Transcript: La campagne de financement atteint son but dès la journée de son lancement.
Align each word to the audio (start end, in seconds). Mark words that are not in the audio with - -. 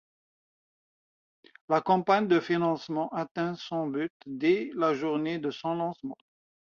La 1.69 1.79
campagne 1.81 2.27
de 2.27 2.39
financement 2.39 3.09
atteint 3.09 3.53
son 3.55 3.85
but 3.85 4.11
dès 4.25 4.71
la 4.73 4.95
journée 4.95 5.37
de 5.37 5.51
son 5.51 5.75
lancement. 5.75 6.17